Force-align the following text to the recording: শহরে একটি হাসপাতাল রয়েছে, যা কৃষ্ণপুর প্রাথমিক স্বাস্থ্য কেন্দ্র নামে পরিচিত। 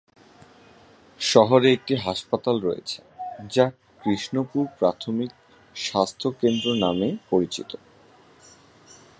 শহরে 1.19 1.67
একটি 1.73 1.93
হাসপাতাল 1.95 2.55
রয়েছে, 2.61 2.99
যা 3.51 3.65
কৃষ্ণপুর 4.01 4.63
প্রাথমিক 4.79 5.31
স্বাস্থ্য 5.75 6.27
কেন্দ্র 6.41 6.67
নামে 6.75 7.09
পরিচিত। 7.29 7.71